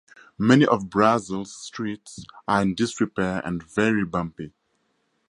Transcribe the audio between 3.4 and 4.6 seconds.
and very bumpy.